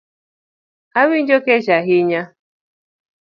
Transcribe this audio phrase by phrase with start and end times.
[0.99, 2.21] Awinjo kech ahinya